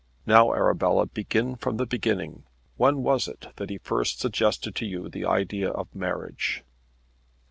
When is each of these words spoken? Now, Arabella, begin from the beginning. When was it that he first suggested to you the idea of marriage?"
Now, 0.25 0.51
Arabella, 0.55 1.05
begin 1.05 1.55
from 1.57 1.77
the 1.77 1.85
beginning. 1.85 2.45
When 2.75 3.03
was 3.03 3.27
it 3.27 3.49
that 3.57 3.69
he 3.69 3.77
first 3.77 4.19
suggested 4.19 4.73
to 4.77 4.85
you 4.87 5.09
the 5.09 5.25
idea 5.25 5.69
of 5.69 5.93
marriage?" 5.93 6.63